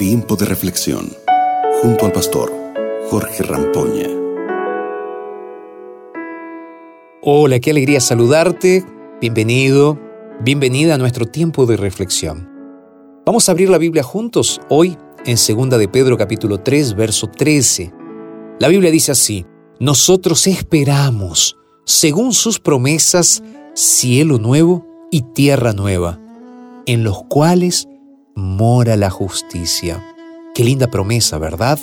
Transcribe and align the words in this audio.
Tiempo 0.00 0.34
de 0.34 0.46
reflexión 0.46 1.14
junto 1.82 2.06
al 2.06 2.12
pastor 2.12 2.50
Jorge 3.10 3.42
Rampoña. 3.42 4.08
Hola, 7.20 7.60
qué 7.60 7.72
alegría 7.72 8.00
saludarte. 8.00 8.82
Bienvenido, 9.20 10.00
bienvenida 10.40 10.94
a 10.94 10.96
nuestro 10.96 11.26
tiempo 11.26 11.66
de 11.66 11.76
reflexión. 11.76 12.48
Vamos 13.26 13.46
a 13.46 13.52
abrir 13.52 13.68
la 13.68 13.76
Biblia 13.76 14.02
juntos 14.02 14.62
hoy 14.70 14.96
en 15.26 15.36
2 15.36 15.78
de 15.78 15.88
Pedro 15.88 16.16
capítulo 16.16 16.60
3, 16.60 16.94
verso 16.94 17.26
13. 17.26 17.92
La 18.58 18.68
Biblia 18.68 18.90
dice 18.90 19.12
así: 19.12 19.44
Nosotros 19.80 20.46
esperamos, 20.46 21.58
según 21.84 22.32
sus 22.32 22.58
promesas, 22.58 23.42
cielo 23.74 24.38
nuevo 24.38 24.86
y 25.10 25.20
tierra 25.34 25.74
nueva, 25.74 26.18
en 26.86 27.04
los 27.04 27.22
cuales 27.24 27.86
mora 28.34 28.96
la 28.96 29.10
justicia. 29.10 30.04
Qué 30.54 30.64
linda 30.64 30.88
promesa, 30.88 31.38
¿verdad? 31.38 31.78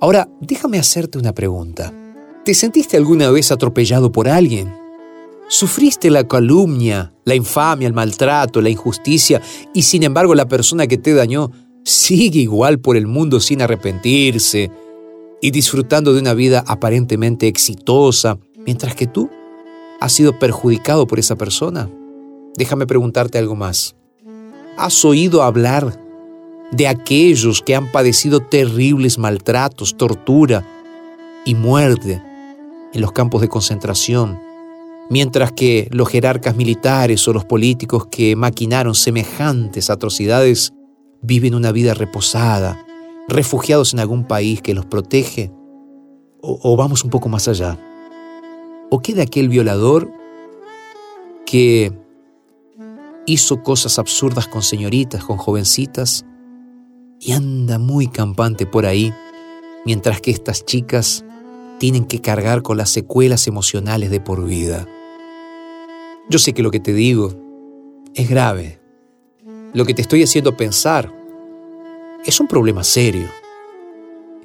Ahora, 0.00 0.28
déjame 0.40 0.78
hacerte 0.78 1.18
una 1.18 1.32
pregunta. 1.34 1.92
¿Te 2.44 2.54
sentiste 2.54 2.96
alguna 2.96 3.30
vez 3.30 3.52
atropellado 3.52 4.10
por 4.10 4.28
alguien? 4.28 4.74
¿Sufriste 5.48 6.10
la 6.10 6.26
calumnia, 6.26 7.12
la 7.24 7.34
infamia, 7.34 7.86
el 7.86 7.92
maltrato, 7.92 8.60
la 8.60 8.70
injusticia 8.70 9.42
y 9.74 9.82
sin 9.82 10.04
embargo 10.04 10.34
la 10.34 10.48
persona 10.48 10.86
que 10.86 10.96
te 10.96 11.12
dañó 11.12 11.50
sigue 11.84 12.40
igual 12.40 12.78
por 12.78 12.96
el 12.96 13.06
mundo 13.06 13.40
sin 13.40 13.60
arrepentirse 13.60 14.70
y 15.42 15.50
disfrutando 15.50 16.12
de 16.12 16.20
una 16.20 16.34
vida 16.34 16.64
aparentemente 16.66 17.48
exitosa, 17.48 18.38
mientras 18.64 18.94
que 18.94 19.06
tú 19.06 19.28
has 20.00 20.12
sido 20.12 20.38
perjudicado 20.38 21.06
por 21.06 21.18
esa 21.18 21.36
persona? 21.36 21.90
Déjame 22.56 22.86
preguntarte 22.86 23.38
algo 23.38 23.56
más. 23.56 23.96
¿Has 24.80 25.04
oído 25.04 25.42
hablar 25.42 26.00
de 26.72 26.88
aquellos 26.88 27.60
que 27.60 27.76
han 27.76 27.92
padecido 27.92 28.40
terribles 28.40 29.18
maltratos, 29.18 29.94
tortura 29.98 30.66
y 31.44 31.54
muerte 31.54 32.22
en 32.94 33.00
los 33.02 33.12
campos 33.12 33.42
de 33.42 33.48
concentración, 33.48 34.40
mientras 35.10 35.52
que 35.52 35.86
los 35.90 36.08
jerarcas 36.08 36.56
militares 36.56 37.28
o 37.28 37.34
los 37.34 37.44
políticos 37.44 38.06
que 38.06 38.36
maquinaron 38.36 38.94
semejantes 38.94 39.90
atrocidades 39.90 40.72
viven 41.20 41.54
una 41.54 41.72
vida 41.72 41.92
reposada, 41.92 42.82
refugiados 43.28 43.92
en 43.92 44.00
algún 44.00 44.24
país 44.24 44.62
que 44.62 44.72
los 44.72 44.86
protege? 44.86 45.52
¿O, 46.40 46.74
vamos 46.78 47.04
un 47.04 47.10
poco 47.10 47.28
más 47.28 47.48
allá? 47.48 47.78
¿O 48.88 49.02
queda 49.02 49.24
aquel 49.24 49.50
violador 49.50 50.10
que 51.44 51.92
hizo 53.26 53.62
cosas 53.62 53.98
absurdas 53.98 54.48
con 54.48 54.62
señoritas, 54.62 55.24
con 55.24 55.36
jovencitas, 55.36 56.24
y 57.20 57.32
anda 57.32 57.78
muy 57.78 58.08
campante 58.08 58.66
por 58.66 58.86
ahí, 58.86 59.12
mientras 59.84 60.20
que 60.20 60.30
estas 60.30 60.64
chicas 60.64 61.24
tienen 61.78 62.04
que 62.04 62.20
cargar 62.20 62.62
con 62.62 62.76
las 62.76 62.90
secuelas 62.90 63.46
emocionales 63.46 64.10
de 64.10 64.20
por 64.20 64.44
vida. 64.44 64.86
Yo 66.28 66.38
sé 66.38 66.52
que 66.52 66.62
lo 66.62 66.70
que 66.70 66.80
te 66.80 66.92
digo 66.92 67.34
es 68.14 68.28
grave. 68.28 68.80
Lo 69.72 69.84
que 69.84 69.94
te 69.94 70.02
estoy 70.02 70.22
haciendo 70.22 70.56
pensar 70.56 71.12
es 72.24 72.40
un 72.40 72.46
problema 72.46 72.84
serio. 72.84 73.28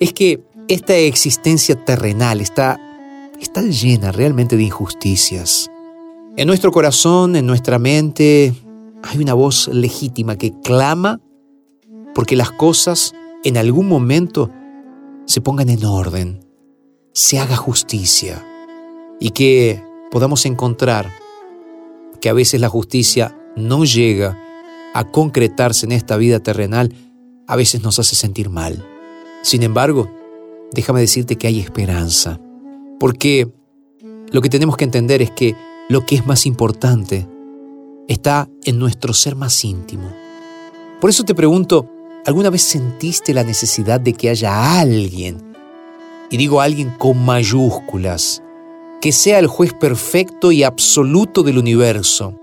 Es 0.00 0.12
que 0.12 0.42
esta 0.68 0.96
existencia 0.96 1.74
terrenal 1.84 2.40
está, 2.40 2.80
está 3.40 3.62
llena 3.62 4.12
realmente 4.12 4.56
de 4.56 4.62
injusticias. 4.62 5.70
En 6.36 6.46
nuestro 6.46 6.72
corazón, 6.72 7.36
en 7.36 7.46
nuestra 7.46 7.78
mente, 7.78 8.52
hay 9.04 9.18
una 9.18 9.34
voz 9.34 9.68
legítima 9.68 10.36
que 10.36 10.52
clama 10.62 11.20
porque 12.14 12.36
las 12.36 12.50
cosas 12.50 13.12
en 13.42 13.56
algún 13.56 13.88
momento 13.88 14.50
se 15.26 15.40
pongan 15.40 15.68
en 15.68 15.84
orden, 15.84 16.44
se 17.12 17.38
haga 17.38 17.56
justicia 17.56 18.44
y 19.20 19.30
que 19.30 19.82
podamos 20.10 20.46
encontrar 20.46 21.10
que 22.20 22.28
a 22.28 22.32
veces 22.32 22.60
la 22.60 22.68
justicia 22.68 23.36
no 23.56 23.84
llega 23.84 24.38
a 24.94 25.10
concretarse 25.10 25.86
en 25.86 25.92
esta 25.92 26.16
vida 26.16 26.40
terrenal, 26.40 26.94
a 27.46 27.56
veces 27.56 27.82
nos 27.82 27.98
hace 27.98 28.16
sentir 28.16 28.48
mal. 28.48 28.84
Sin 29.42 29.62
embargo, 29.62 30.10
déjame 30.72 31.00
decirte 31.00 31.36
que 31.36 31.46
hay 31.46 31.60
esperanza, 31.60 32.40
porque 32.98 33.52
lo 34.30 34.40
que 34.40 34.48
tenemos 34.48 34.76
que 34.76 34.84
entender 34.84 35.20
es 35.20 35.30
que 35.30 35.54
lo 35.88 36.06
que 36.06 36.14
es 36.14 36.26
más 36.26 36.46
importante 36.46 37.28
está 38.08 38.48
en 38.64 38.78
nuestro 38.78 39.12
ser 39.12 39.36
más 39.36 39.64
íntimo. 39.64 40.10
Por 41.00 41.10
eso 41.10 41.24
te 41.24 41.34
pregunto, 41.34 41.88
¿alguna 42.26 42.50
vez 42.50 42.62
sentiste 42.62 43.34
la 43.34 43.44
necesidad 43.44 44.00
de 44.00 44.12
que 44.12 44.30
haya 44.30 44.78
alguien, 44.80 45.42
y 46.30 46.36
digo 46.36 46.60
alguien 46.60 46.90
con 46.98 47.24
mayúsculas, 47.24 48.42
que 49.00 49.12
sea 49.12 49.38
el 49.38 49.46
juez 49.46 49.72
perfecto 49.74 50.52
y 50.52 50.62
absoluto 50.62 51.42
del 51.42 51.58
universo? 51.58 52.40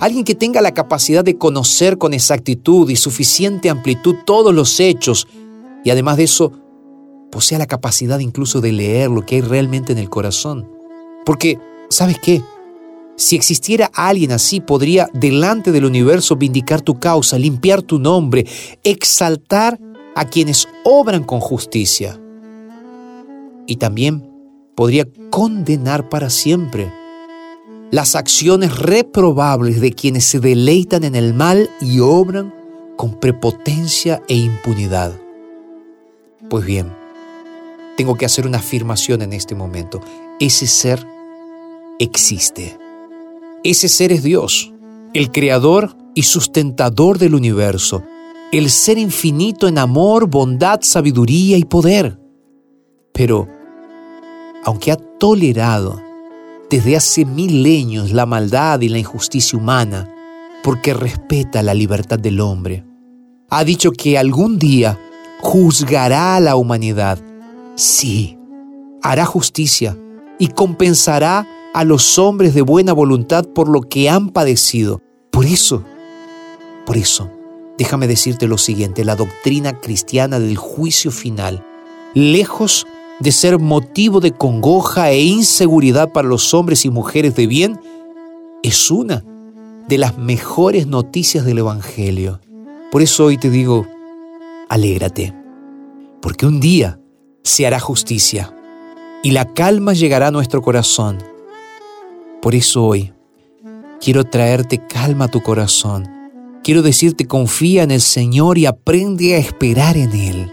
Alguien 0.00 0.24
que 0.24 0.34
tenga 0.34 0.62
la 0.62 0.72
capacidad 0.72 1.22
de 1.22 1.36
conocer 1.36 1.98
con 1.98 2.14
exactitud 2.14 2.88
y 2.88 2.96
suficiente 2.96 3.68
amplitud 3.68 4.16
todos 4.24 4.54
los 4.54 4.80
hechos 4.80 5.28
y 5.84 5.90
además 5.90 6.16
de 6.16 6.24
eso, 6.24 6.52
posea 7.30 7.58
la 7.58 7.66
capacidad 7.66 8.18
incluso 8.18 8.60
de 8.60 8.72
leer 8.72 9.10
lo 9.10 9.24
que 9.24 9.36
hay 9.36 9.40
realmente 9.40 9.92
en 9.92 9.98
el 9.98 10.10
corazón. 10.10 10.68
Porque, 11.24 11.58
¿sabes 11.88 12.18
qué? 12.18 12.42
Si 13.20 13.36
existiera 13.36 13.90
alguien 13.92 14.32
así, 14.32 14.60
podría 14.60 15.06
delante 15.12 15.72
del 15.72 15.84
universo 15.84 16.36
vindicar 16.36 16.80
tu 16.80 16.98
causa, 16.98 17.38
limpiar 17.38 17.82
tu 17.82 17.98
nombre, 17.98 18.46
exaltar 18.82 19.78
a 20.14 20.24
quienes 20.24 20.66
obran 20.84 21.24
con 21.24 21.38
justicia. 21.38 22.18
Y 23.66 23.76
también 23.76 24.26
podría 24.74 25.06
condenar 25.28 26.08
para 26.08 26.30
siempre 26.30 26.90
las 27.90 28.16
acciones 28.16 28.78
reprobables 28.78 29.82
de 29.82 29.92
quienes 29.92 30.24
se 30.24 30.40
deleitan 30.40 31.04
en 31.04 31.14
el 31.14 31.34
mal 31.34 31.68
y 31.82 32.00
obran 32.00 32.54
con 32.96 33.20
prepotencia 33.20 34.22
e 34.28 34.34
impunidad. 34.34 35.12
Pues 36.48 36.64
bien, 36.64 36.90
tengo 37.98 38.16
que 38.16 38.24
hacer 38.24 38.46
una 38.46 38.58
afirmación 38.58 39.20
en 39.20 39.34
este 39.34 39.54
momento. 39.54 40.00
Ese 40.38 40.66
ser 40.66 41.06
existe. 41.98 42.79
Ese 43.62 43.88
ser 43.88 44.10
es 44.10 44.22
Dios, 44.22 44.72
el 45.12 45.30
creador 45.30 45.94
y 46.14 46.22
sustentador 46.22 47.18
del 47.18 47.34
universo, 47.34 48.02
el 48.52 48.70
ser 48.70 48.96
infinito 48.96 49.68
en 49.68 49.76
amor, 49.76 50.28
bondad, 50.28 50.80
sabiduría 50.82 51.58
y 51.58 51.64
poder. 51.64 52.18
Pero, 53.12 53.48
aunque 54.64 54.92
ha 54.92 54.96
tolerado 54.96 56.00
desde 56.70 56.96
hace 56.96 57.26
milenios 57.26 58.12
la 58.12 58.24
maldad 58.24 58.80
y 58.80 58.88
la 58.88 58.98
injusticia 58.98 59.58
humana, 59.58 60.08
porque 60.62 60.94
respeta 60.94 61.62
la 61.62 61.74
libertad 61.74 62.18
del 62.18 62.40
hombre, 62.40 62.84
ha 63.50 63.62
dicho 63.62 63.92
que 63.92 64.16
algún 64.16 64.58
día 64.58 64.98
juzgará 65.40 66.36
a 66.36 66.40
la 66.40 66.56
humanidad. 66.56 67.18
Sí, 67.74 68.38
hará 69.02 69.26
justicia 69.26 69.98
y 70.38 70.48
compensará 70.48 71.46
a 71.72 71.84
los 71.84 72.18
hombres 72.18 72.54
de 72.54 72.62
buena 72.62 72.92
voluntad 72.92 73.44
por 73.44 73.68
lo 73.68 73.82
que 73.82 74.10
han 74.10 74.30
padecido. 74.30 75.00
Por 75.30 75.46
eso, 75.46 75.84
por 76.84 76.96
eso, 76.96 77.30
déjame 77.78 78.08
decirte 78.08 78.48
lo 78.48 78.58
siguiente, 78.58 79.04
la 79.04 79.16
doctrina 79.16 79.80
cristiana 79.80 80.38
del 80.40 80.56
juicio 80.56 81.10
final, 81.10 81.64
lejos 82.14 82.86
de 83.20 83.32
ser 83.32 83.58
motivo 83.58 84.20
de 84.20 84.32
congoja 84.32 85.10
e 85.10 85.22
inseguridad 85.22 86.12
para 86.12 86.28
los 86.28 86.54
hombres 86.54 86.84
y 86.84 86.90
mujeres 86.90 87.34
de 87.36 87.46
bien, 87.46 87.80
es 88.62 88.90
una 88.90 89.24
de 89.88 89.98
las 89.98 90.18
mejores 90.18 90.86
noticias 90.86 91.44
del 91.44 91.58
Evangelio. 91.58 92.40
Por 92.90 93.02
eso 93.02 93.26
hoy 93.26 93.38
te 93.38 93.50
digo, 93.50 93.86
alégrate, 94.68 95.34
porque 96.20 96.46
un 96.46 96.60
día 96.60 97.00
se 97.44 97.66
hará 97.66 97.78
justicia 97.78 98.54
y 99.22 99.30
la 99.30 99.52
calma 99.52 99.92
llegará 99.92 100.28
a 100.28 100.32
nuestro 100.32 100.62
corazón 100.62 101.29
por 102.42 102.54
eso 102.54 102.84
hoy 102.84 103.12
quiero 104.00 104.24
traerte 104.24 104.78
calma 104.78 105.26
a 105.26 105.28
tu 105.28 105.42
corazón. 105.42 106.08
Quiero 106.62 106.82
decirte 106.82 107.26
confía 107.26 107.82
en 107.82 107.90
el 107.90 108.00
Señor 108.00 108.58
y 108.58 108.66
aprende 108.66 109.34
a 109.34 109.38
esperar 109.38 109.96
en 109.96 110.12
Él. 110.12 110.52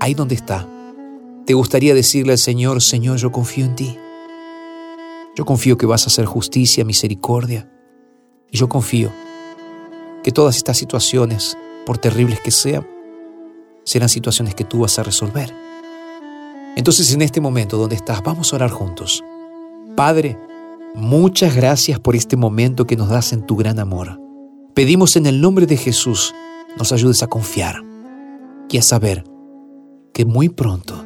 Ahí 0.00 0.14
donde 0.14 0.34
está. 0.34 0.68
¿Te 1.46 1.54
gustaría 1.54 1.94
decirle 1.94 2.32
al 2.32 2.38
Señor, 2.38 2.82
Señor, 2.82 3.18
yo 3.18 3.30
confío 3.30 3.66
en 3.66 3.76
ti? 3.76 3.98
Yo 5.36 5.44
confío 5.44 5.76
que 5.76 5.86
vas 5.86 6.04
a 6.04 6.06
hacer 6.06 6.24
justicia, 6.24 6.84
misericordia. 6.84 7.70
Y 8.50 8.56
yo 8.56 8.68
confío 8.68 9.12
que 10.22 10.32
todas 10.32 10.56
estas 10.56 10.78
situaciones, 10.78 11.58
por 11.84 11.98
terribles 11.98 12.40
que 12.40 12.50
sean, 12.50 12.86
serán 13.84 14.08
situaciones 14.08 14.54
que 14.54 14.64
tú 14.64 14.80
vas 14.80 14.98
a 14.98 15.02
resolver. 15.02 15.54
Entonces 16.76 17.12
en 17.12 17.22
este 17.22 17.40
momento 17.40 17.76
donde 17.76 17.96
estás, 17.96 18.22
vamos 18.22 18.52
a 18.52 18.56
orar 18.56 18.70
juntos. 18.70 19.22
Padre, 19.96 20.38
Muchas 20.94 21.56
gracias 21.56 21.98
por 21.98 22.14
este 22.14 22.36
momento 22.36 22.86
que 22.86 22.94
nos 22.96 23.08
das 23.08 23.32
en 23.32 23.44
tu 23.44 23.56
gran 23.56 23.80
amor. 23.80 24.20
Pedimos 24.74 25.16
en 25.16 25.26
el 25.26 25.40
nombre 25.40 25.66
de 25.66 25.76
Jesús, 25.76 26.32
nos 26.78 26.92
ayudes 26.92 27.20
a 27.24 27.26
confiar 27.26 27.82
y 28.70 28.78
a 28.78 28.82
saber 28.82 29.24
que 30.12 30.24
muy 30.24 30.48
pronto 30.48 31.04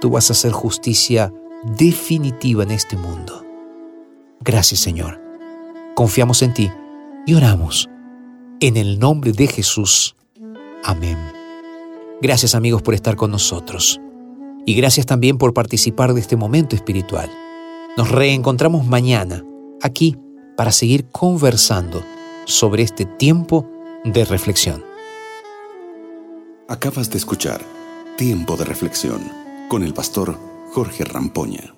tú 0.00 0.10
vas 0.10 0.30
a 0.30 0.32
hacer 0.32 0.50
justicia 0.50 1.32
definitiva 1.78 2.64
en 2.64 2.72
este 2.72 2.96
mundo. 2.96 3.44
Gracias 4.40 4.80
Señor. 4.80 5.20
Confiamos 5.94 6.42
en 6.42 6.52
ti 6.52 6.72
y 7.24 7.34
oramos. 7.34 7.88
En 8.58 8.76
el 8.76 8.98
nombre 8.98 9.30
de 9.30 9.46
Jesús. 9.46 10.16
Amén. 10.82 11.18
Gracias 12.20 12.56
amigos 12.56 12.82
por 12.82 12.94
estar 12.94 13.14
con 13.14 13.30
nosotros. 13.30 14.00
Y 14.66 14.74
gracias 14.74 15.06
también 15.06 15.38
por 15.38 15.54
participar 15.54 16.14
de 16.14 16.20
este 16.20 16.34
momento 16.34 16.74
espiritual. 16.74 17.30
Nos 17.96 18.10
reencontramos 18.10 18.84
mañana 18.86 19.44
aquí 19.80 20.16
para 20.56 20.72
seguir 20.72 21.10
conversando 21.10 22.02
sobre 22.44 22.82
este 22.82 23.04
tiempo 23.04 23.70
de 24.04 24.24
reflexión. 24.24 24.84
Acabas 26.68 27.10
de 27.10 27.18
escuchar 27.18 27.60
Tiempo 28.16 28.56
de 28.56 28.64
Reflexión 28.64 29.20
con 29.68 29.84
el 29.84 29.94
pastor 29.94 30.36
Jorge 30.72 31.04
Rampoña. 31.04 31.72